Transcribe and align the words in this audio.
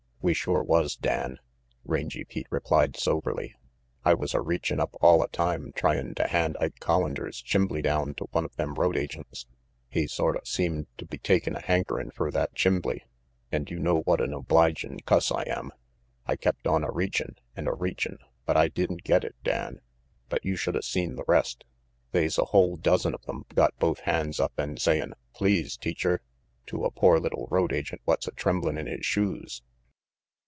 "We 0.23 0.35
sure 0.35 0.61
was, 0.61 0.95
Dan," 0.95 1.39
Rangy 1.83 2.25
Pete 2.25 2.45
replied 2.51 2.95
soberly. 2.95 3.55
"I 4.05 4.13
was 4.13 4.35
a 4.35 4.39
reachin' 4.39 4.79
up 4.79 4.95
alia 5.01 5.27
time 5.29 5.71
try 5.75 5.97
in' 5.97 6.13
to 6.13 6.27
hand 6.27 6.55
Ike 6.59 6.77
Collander's 6.79 7.41
chimbley 7.41 7.81
down 7.81 8.13
to 8.13 8.25
one 8.25 8.45
of 8.45 8.55
them 8.55 8.75
road 8.75 8.95
agents. 8.95 9.47
He 9.89 10.05
sorta 10.05 10.41
seemed 10.43 10.85
to 10.99 11.07
be 11.07 11.17
takin' 11.17 11.55
a 11.55 11.59
hankerin' 11.59 12.11
fer 12.11 12.29
that 12.29 12.53
chimbley, 12.53 13.01
and 13.51 13.67
you 13.71 13.79
know 13.79 14.01
what 14.01 14.21
an 14.21 14.31
obligin' 14.31 14.99
cuss 15.07 15.31
I 15.31 15.41
am. 15.47 15.71
I 16.27 16.35
kept 16.35 16.67
on 16.67 16.83
a 16.83 16.91
reachin' 16.91 17.37
and 17.55 17.67
a 17.67 17.73
reachin' 17.73 18.19
but 18.45 18.55
I 18.55 18.67
didn't 18.67 19.03
get 19.03 19.23
it, 19.23 19.33
Dan. 19.43 19.81
But 20.29 20.45
you 20.45 20.55
shoulda 20.55 20.83
seen 20.83 21.15
the 21.15 21.25
rest. 21.27 21.63
They's 22.11 22.37
a 22.37 22.45
whole 22.45 22.77
dozen 22.77 23.15
of 23.15 23.23
them 23.25 23.47
got 23.55 23.75
both 23.79 24.01
hands 24.01 24.39
up 24.39 24.53
and 24.55 24.79
sayin' 24.79 25.15
* 25.25 25.33
please, 25.33 25.77
teacher' 25.77 26.21
to 26.67 26.85
a 26.85 26.91
pore 26.91 27.19
little 27.19 27.47
road 27.49 27.73
agent 27.73 28.01
what's 28.05 28.29
tremblin' 28.35 28.77
in 28.77 28.85
his 28.85 29.03
shoes." 29.03 29.63